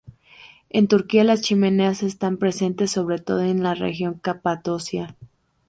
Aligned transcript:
En 0.71 0.87
Turquía, 0.87 1.23
las 1.23 1.41
chimeneas 1.41 2.01
están 2.01 2.37
presentes 2.37 2.89
sobre 2.89 3.19
todo 3.19 3.41
en 3.41 3.61
la 3.61 3.75
región 3.75 4.13
de 4.15 4.21
Capadocia. 4.21 5.15